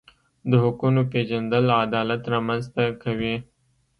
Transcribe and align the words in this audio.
د 0.49 0.51
حقونو 0.63 1.01
پیژندل 1.11 1.65
عدالت 1.83 2.21
رامنځته 2.33 2.83
کوي. 3.03 3.35